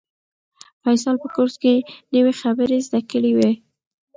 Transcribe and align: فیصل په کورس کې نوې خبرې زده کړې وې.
فیصل 0.83 1.15
په 1.23 1.27
کورس 1.35 1.55
کې 1.63 1.73
نوې 2.13 2.33
خبرې 2.41 2.77
زده 2.87 2.99
کړې 3.11 3.31
وې. 3.37 3.51